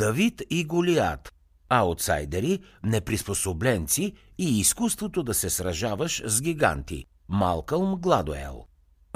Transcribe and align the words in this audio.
Давид 0.00 0.42
и 0.50 0.64
Голият 0.64 1.34
аутсайдери, 1.68 2.58
неприспособленци 2.84 4.12
и 4.38 4.60
изкуството 4.60 5.22
да 5.22 5.34
се 5.34 5.50
сражаваш 5.50 6.22
с 6.26 6.42
гиганти. 6.42 7.04
Малкълм 7.28 7.96
Гладуел. 7.96 8.64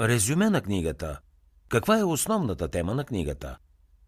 Резюме 0.01 0.49
на 0.49 0.61
книгата. 0.61 1.19
Каква 1.69 1.99
е 1.99 2.03
основната 2.03 2.67
тема 2.67 2.95
на 2.95 3.03
книгата? 3.03 3.57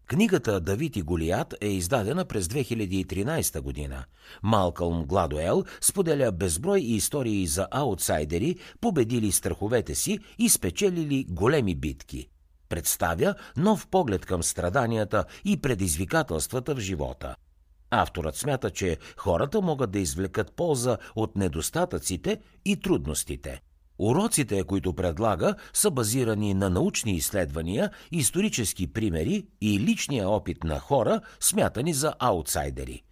Книгата 0.06 0.60
Давид 0.60 0.96
и 0.96 1.02
Голият 1.02 1.54
е 1.60 1.68
издадена 1.68 2.24
през 2.24 2.46
2013 2.46 3.60
година. 3.60 4.04
Малкълм 4.42 5.04
Гладуел 5.04 5.64
споделя 5.80 6.32
безброй 6.32 6.80
истории 6.80 7.46
за 7.46 7.68
аутсайдери, 7.70 8.56
победили 8.80 9.32
страховете 9.32 9.94
си 9.94 10.18
и 10.38 10.48
спечелили 10.48 11.26
големи 11.28 11.74
битки. 11.74 12.28
Представя 12.68 13.34
нов 13.56 13.86
поглед 13.86 14.26
към 14.26 14.42
страданията 14.42 15.24
и 15.44 15.60
предизвикателствата 15.60 16.74
в 16.74 16.80
живота– 16.80 17.36
Авторът 17.90 18.36
смята, 18.36 18.70
че 18.70 18.98
хората 19.16 19.60
могат 19.60 19.90
да 19.90 19.98
извлекат 19.98 20.52
полза 20.52 20.98
от 21.16 21.36
недостатъците 21.36 22.40
и 22.64 22.80
трудностите. 22.80 23.60
Уроците, 23.98 24.62
които 24.62 24.94
предлага, 24.94 25.54
са 25.72 25.90
базирани 25.90 26.54
на 26.54 26.70
научни 26.70 27.12
изследвания, 27.12 27.90
исторически 28.12 28.92
примери 28.92 29.46
и 29.60 29.80
личния 29.80 30.28
опит 30.28 30.64
на 30.64 30.78
хора, 30.78 31.20
смятани 31.40 31.94
за 31.94 32.14
аутсайдери. 32.18 33.02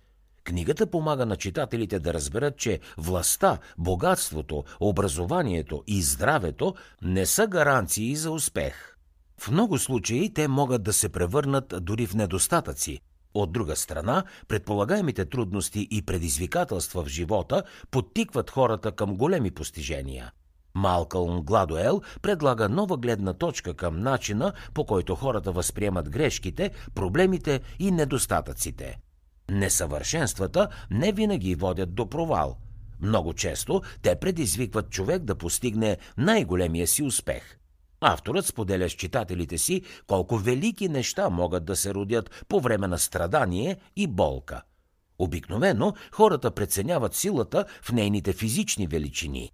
Книгата 0.45 0.87
помага 0.87 1.27
на 1.27 1.37
читателите 1.37 1.99
да 1.99 2.15
разберат, 2.15 2.57
че 2.57 2.81
властта, 2.99 3.59
богатството, 3.79 4.65
образованието 4.81 5.83
и 5.87 6.03
здравето 6.03 6.75
не 7.03 7.27
са 7.27 7.47
гаранции 7.47 8.17
за 8.17 8.31
успех. 8.31 8.96
В 9.41 9.51
много 9.51 9.79
случаи 9.79 10.35
те 10.35 10.49
могат 10.49 10.83
да 10.83 10.93
се 10.93 11.09
превърнат 11.09 11.75
дори 11.81 12.07
в 12.07 12.15
недостатъци, 12.15 13.01
от 13.35 13.53
друга 13.53 13.77
страна, 13.77 14.25
предполагаемите 14.49 15.25
трудности 15.25 15.89
и 15.91 16.03
предизвикателства 16.03 17.05
в 17.05 17.09
живота 17.09 17.63
подтикват 17.91 18.51
хората 18.51 18.93
към 18.93 19.17
големи 19.17 19.51
постижения. 19.51 20.33
Малкълм 20.75 21.43
Гладуел 21.43 22.03
предлага 22.23 22.69
нова 22.69 22.97
гледна 22.97 23.33
точка 23.33 23.75
към 23.75 24.01
начина, 24.01 24.53
по 24.75 24.85
който 24.85 25.15
хората 25.15 25.53
възприемат 25.53 26.11
грешките, 26.11 26.71
проблемите 26.95 27.61
и 27.79 27.91
недостатъците. 27.91 28.99
Несъвършенствата 29.51 30.69
не 30.91 31.13
винаги 31.13 31.55
водят 31.55 31.95
до 31.95 32.09
провал. 32.09 32.57
Много 33.01 33.35
често 33.35 33.83
те 34.03 34.17
предизвикват 34.17 34.91
човек 34.91 35.23
да 35.23 35.35
постигне 35.35 35.97
най-големия 36.19 36.87
си 36.87 37.03
успех– 37.03 37.59
Авторът 38.01 38.47
споделя 38.47 38.91
с 38.91 38.93
читателите 38.93 39.59
си 39.59 39.83
колко 40.07 40.37
велики 40.37 40.89
неща 40.89 41.31
могат 41.31 41.65
да 41.65 41.77
се 41.77 41.95
родят 41.95 42.45
по 42.49 42.61
време 42.61 42.87
на 42.87 42.99
страдание 42.99 43.77
и 43.97 44.07
болка. 44.07 44.63
Обикновено 45.19 45.95
хората 46.13 46.51
преценяват 46.51 47.15
силата 47.15 47.65
в 47.83 47.93
нейните 47.93 48.33
физични 48.33 48.87
величини. 48.87 49.53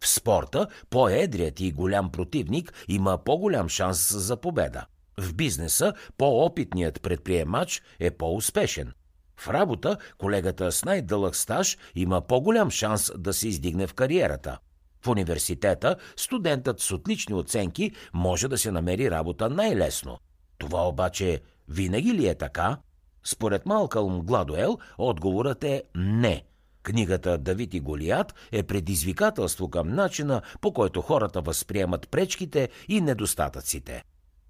В 0.00 0.08
спорта 0.08 0.66
по-едрият 0.90 1.60
и 1.60 1.72
голям 1.72 2.10
противник 2.10 2.72
има 2.88 3.18
по-голям 3.18 3.68
шанс 3.68 4.14
за 4.16 4.36
победа. 4.36 4.86
В 5.20 5.34
бизнеса 5.34 5.94
по-опитният 6.18 7.02
предприемач 7.02 7.82
е 8.00 8.10
по-успешен. 8.10 8.92
В 9.36 9.48
работа 9.48 9.96
колегата 10.18 10.72
с 10.72 10.84
най-дълъг 10.84 11.36
стаж 11.36 11.78
има 11.94 12.20
по-голям 12.20 12.70
шанс 12.70 13.12
да 13.18 13.32
се 13.32 13.48
издигне 13.48 13.86
в 13.86 13.94
кариерата– 13.94 14.58
в 15.04 15.08
университета 15.08 15.96
студентът 16.16 16.80
с 16.80 16.90
отлични 16.90 17.34
оценки 17.34 17.92
може 18.14 18.48
да 18.48 18.58
се 18.58 18.70
намери 18.70 19.10
работа 19.10 19.50
най-лесно. 19.50 20.18
Това 20.58 20.88
обаче 20.88 21.40
винаги 21.68 22.14
ли 22.14 22.28
е 22.28 22.34
така? 22.34 22.76
Според 23.24 23.66
Малкълм 23.66 24.20
Гладуел, 24.20 24.78
отговорът 24.98 25.64
е 25.64 25.82
не. 25.94 26.44
Книгата 26.82 27.38
Давид 27.38 27.74
и 27.74 27.80
Голият 27.80 28.34
е 28.52 28.62
предизвикателство 28.62 29.70
към 29.70 29.88
начина, 29.88 30.42
по 30.60 30.72
който 30.72 31.02
хората 31.02 31.40
възприемат 31.40 32.08
пречките 32.08 32.68
и 32.88 33.00
недостатъците. 33.00 34.02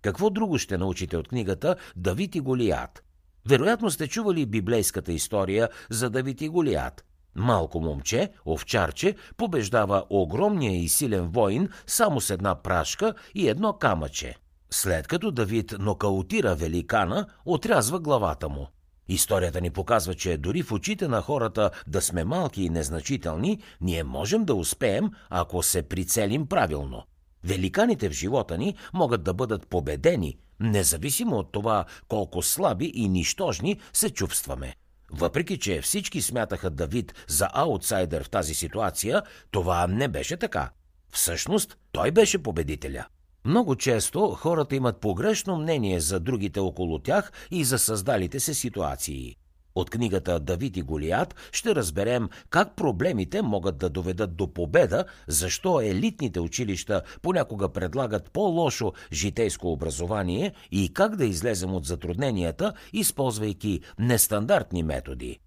Какво 0.02 0.30
друго 0.30 0.58
ще 0.58 0.78
научите 0.78 1.16
от 1.16 1.28
книгата 1.28 1.76
Давид 1.96 2.34
и 2.34 2.40
Голият? 2.40 3.04
Вероятно 3.48 3.90
сте 3.90 4.08
чували 4.08 4.46
библейската 4.46 5.12
история 5.12 5.68
за 5.90 6.10
Давид 6.10 6.40
и 6.40 6.48
Голият. 6.48 7.04
Малко 7.34 7.80
момче, 7.80 8.30
овчарче, 8.46 9.16
побеждава 9.36 10.04
огромния 10.10 10.82
и 10.82 10.88
силен 10.88 11.28
воин 11.28 11.68
само 11.86 12.20
с 12.20 12.30
една 12.30 12.54
прашка 12.54 13.14
и 13.34 13.48
едно 13.48 13.72
камъче. 13.72 14.36
След 14.70 15.08
като 15.08 15.30
Давид 15.30 15.74
нокаутира 15.78 16.54
великана, 16.54 17.26
отрязва 17.44 18.00
главата 18.00 18.48
му. 18.48 18.66
Историята 19.08 19.60
ни 19.60 19.70
показва, 19.70 20.14
че 20.14 20.36
дори 20.36 20.62
в 20.62 20.72
очите 20.72 21.08
на 21.08 21.20
хората 21.20 21.70
да 21.86 22.00
сме 22.00 22.24
малки 22.24 22.62
и 22.62 22.68
незначителни, 22.68 23.62
ние 23.80 24.04
можем 24.04 24.44
да 24.44 24.54
успеем, 24.54 25.10
ако 25.30 25.62
се 25.62 25.82
прицелим 25.82 26.46
правилно. 26.46 27.02
Великаните 27.44 28.08
в 28.08 28.12
живота 28.12 28.58
ни 28.58 28.74
могат 28.92 29.22
да 29.22 29.34
бъдат 29.34 29.66
победени, 29.66 30.36
независимо 30.60 31.36
от 31.36 31.52
това 31.52 31.84
колко 32.08 32.42
слаби 32.42 32.92
и 32.94 33.08
нищожни 33.08 33.80
се 33.92 34.10
чувстваме. 34.10 34.76
Въпреки, 35.12 35.58
че 35.58 35.80
всички 35.80 36.22
смятаха 36.22 36.70
Давид 36.70 37.14
за 37.28 37.48
аутсайдер 37.52 38.24
в 38.24 38.30
тази 38.30 38.54
ситуация, 38.54 39.22
това 39.50 39.86
не 39.86 40.08
беше 40.08 40.36
така. 40.36 40.70
Всъщност, 41.12 41.78
той 41.92 42.10
беше 42.10 42.42
победителя. 42.42 43.06
Много 43.44 43.76
често 43.76 44.28
хората 44.28 44.76
имат 44.76 45.00
погрешно 45.00 45.56
мнение 45.56 46.00
за 46.00 46.20
другите 46.20 46.60
около 46.60 46.98
тях 46.98 47.32
и 47.50 47.64
за 47.64 47.78
създалите 47.78 48.40
се 48.40 48.54
ситуации. 48.54 49.36
От 49.74 49.90
книгата 49.90 50.40
Давид 50.40 50.76
и 50.76 50.82
Голият 50.82 51.34
ще 51.52 51.74
разберем 51.74 52.28
как 52.50 52.76
проблемите 52.76 53.42
могат 53.42 53.78
да 53.78 53.90
доведат 53.90 54.36
до 54.36 54.52
победа, 54.54 55.04
защо 55.26 55.80
елитните 55.80 56.40
училища 56.40 57.02
понякога 57.22 57.68
предлагат 57.68 58.30
по-лошо 58.30 58.92
житейско 59.12 59.72
образование 59.72 60.54
и 60.70 60.92
как 60.94 61.16
да 61.16 61.24
излезем 61.24 61.74
от 61.74 61.84
затрудненията, 61.84 62.72
използвайки 62.92 63.80
нестандартни 63.98 64.82
методи. 64.82 65.38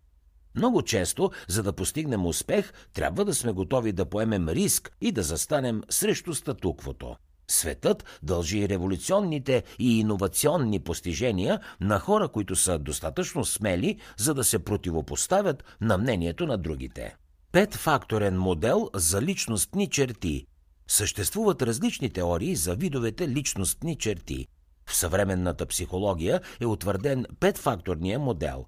Много 0.55 0.81
често, 0.81 1.31
за 1.47 1.63
да 1.63 1.73
постигнем 1.73 2.25
успех, 2.25 2.73
трябва 2.93 3.25
да 3.25 3.33
сме 3.33 3.51
готови 3.51 3.91
да 3.91 4.05
поемем 4.05 4.49
риск 4.49 4.91
и 5.01 5.11
да 5.11 5.23
застанем 5.23 5.81
срещу 5.89 6.33
статуквото. 6.33 7.15
Светът 7.47 8.19
дължи 8.23 8.69
революционните 8.69 9.63
и 9.79 9.99
иновационни 9.99 10.79
постижения 10.79 11.59
на 11.81 11.99
хора, 11.99 12.27
които 12.27 12.55
са 12.55 12.79
достатъчно 12.79 13.45
смели, 13.45 13.99
за 14.17 14.33
да 14.33 14.43
се 14.43 14.59
противопоставят 14.59 15.63
на 15.81 15.97
мнението 15.97 16.47
на 16.47 16.57
другите. 16.57 17.15
Петфакторен 17.51 18.39
модел 18.39 18.89
за 18.93 19.21
личностни 19.21 19.89
черти. 19.89 20.45
Съществуват 20.87 21.61
различни 21.61 22.09
теории 22.09 22.55
за 22.55 22.75
видовете 22.75 23.29
личностни 23.29 23.95
черти. 23.97 24.47
В 24.85 24.95
съвременната 24.95 25.65
психология 25.65 26.41
е 26.59 26.65
утвърден 26.65 27.25
петфакторния 27.39 28.19
модел. 28.19 28.65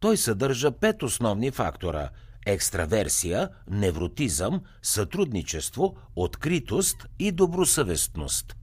Той 0.00 0.16
съдържа 0.16 0.70
пет 0.70 1.02
основни 1.02 1.50
фактора– 1.50 2.10
екстраверсия, 2.48 3.48
невротизъм, 3.70 4.60
сътрудничество, 4.82 5.96
откритост 6.16 7.06
и 7.18 7.32
добросъвестност. 7.32 8.56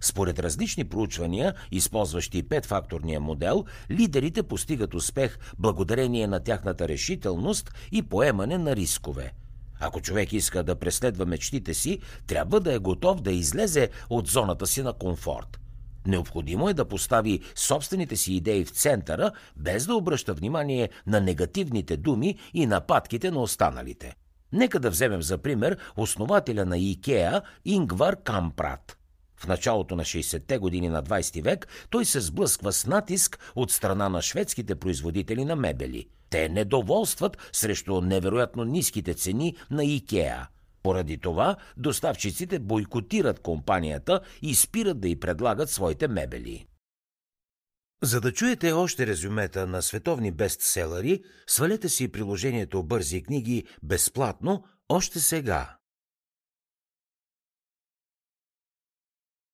Според 0.00 0.38
различни 0.38 0.84
проучвания, 0.84 1.54
използващи 1.70 2.42
петфакторния 2.42 3.20
модел, 3.20 3.64
лидерите 3.90 4.42
постигат 4.42 4.94
успех 4.94 5.38
благодарение 5.58 6.26
на 6.26 6.40
тяхната 6.40 6.88
решителност 6.88 7.70
и 7.92 8.02
поемане 8.02 8.58
на 8.58 8.76
рискове. 8.76 9.32
Ако 9.80 10.00
човек 10.00 10.32
иска 10.32 10.62
да 10.62 10.76
преследва 10.76 11.24
мечтите 11.24 11.74
си, 11.74 11.98
трябва 12.26 12.60
да 12.60 12.74
е 12.74 12.78
готов 12.78 13.20
да 13.20 13.32
излезе 13.32 13.90
от 14.10 14.26
зоната 14.26 14.66
си 14.66 14.82
на 14.82 14.92
комфорт– 14.92 15.60
Необходимо 16.06 16.68
е 16.68 16.74
да 16.74 16.84
постави 16.84 17.40
собствените 17.54 18.16
си 18.16 18.34
идеи 18.34 18.64
в 18.64 18.70
центъра, 18.70 19.32
без 19.56 19.86
да 19.86 19.94
обръща 19.94 20.34
внимание 20.34 20.88
на 21.06 21.20
негативните 21.20 21.96
думи 21.96 22.38
и 22.54 22.66
нападките 22.66 23.30
на 23.30 23.40
останалите. 23.40 24.14
Нека 24.52 24.80
да 24.80 24.90
вземем 24.90 25.22
за 25.22 25.38
пример 25.38 25.78
основателя 25.96 26.64
на 26.64 26.78
Икеа 26.78 27.42
Ингвар 27.64 28.16
Кампрат. 28.22 28.98
В 29.36 29.46
началото 29.46 29.96
на 29.96 30.04
60-те 30.04 30.58
години 30.58 30.88
на 30.88 31.02
20 31.02 31.42
век 31.42 31.68
той 31.90 32.04
се 32.04 32.20
сблъсква 32.20 32.72
с 32.72 32.86
натиск 32.86 33.52
от 33.54 33.70
страна 33.70 34.08
на 34.08 34.22
шведските 34.22 34.74
производители 34.74 35.44
на 35.44 35.56
мебели. 35.56 36.08
Те 36.30 36.48
недоволстват 36.48 37.38
срещу 37.52 38.00
невероятно 38.00 38.64
ниските 38.64 39.14
цени 39.14 39.56
на 39.70 39.84
Икеа– 39.84 40.46
поради 40.82 41.18
това 41.18 41.56
доставчиците 41.76 42.58
бойкотират 42.58 43.40
компанията 43.40 44.20
и 44.42 44.54
спират 44.54 45.00
да 45.00 45.08
й 45.08 45.20
предлагат 45.20 45.70
своите 45.70 46.08
мебели. 46.08 46.66
За 48.02 48.20
да 48.20 48.32
чуете 48.32 48.72
още 48.72 49.06
резюмета 49.06 49.66
на 49.66 49.82
световни 49.82 50.32
бестселери, 50.32 51.22
свалете 51.46 51.88
си 51.88 52.08
приложението 52.08 52.82
Бързи 52.82 53.22
книги 53.22 53.64
безплатно 53.82 54.64
още 54.88 55.20
сега. 55.20 55.76